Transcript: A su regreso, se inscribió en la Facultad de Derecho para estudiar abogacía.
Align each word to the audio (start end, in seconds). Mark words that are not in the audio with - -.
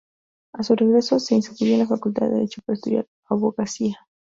A 0.53 0.63
su 0.63 0.75
regreso, 0.75 1.19
se 1.19 1.35
inscribió 1.35 1.75
en 1.75 1.81
la 1.81 1.87
Facultad 1.87 2.25
de 2.27 2.33
Derecho 2.33 2.63
para 2.65 2.73
estudiar 2.73 3.05
abogacía. 3.29 3.99